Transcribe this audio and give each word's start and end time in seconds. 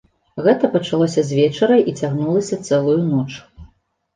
Гэта 0.45 0.69
пачалося 0.75 1.23
звечара 1.27 1.77
і 1.91 1.95
цягнулася 1.99 2.59
цэлую 2.67 2.99
ноч. 3.13 3.31